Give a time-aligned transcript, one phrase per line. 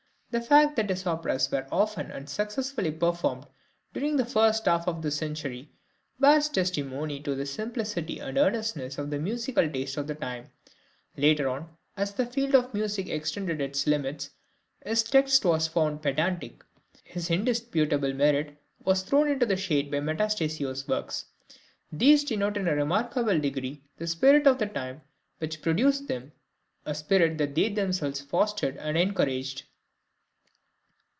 [0.33, 3.47] The fact that his operas were often and successfully performed
[3.93, 5.73] during the first half of the century
[6.21, 10.49] bears testimony to the simplicity and earnestness of the musical taste of the time;
[11.17, 11.67] later on,
[11.97, 14.29] as the field of music extended its limits,
[14.85, 16.63] his text was found pedantic.
[17.03, 18.55] His indisputable merit
[18.85, 21.25] was thrown into the shade by Metastasio's works;
[21.91, 25.01] these denote in a remarkable degree the spirit of the time
[25.39, 26.31] which produced them,
[26.85, 29.63] a spirit that they themselves fostered and encouraged.